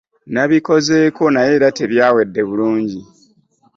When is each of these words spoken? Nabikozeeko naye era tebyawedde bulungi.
Nabikozeeko 0.33 1.23
naye 1.33 1.51
era 1.57 1.67
tebyawedde 1.77 2.41
bulungi. 2.49 2.99